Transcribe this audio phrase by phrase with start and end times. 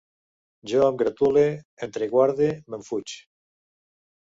[0.71, 1.45] Jo em gratule,
[1.91, 3.19] entreguarde, m'enfuig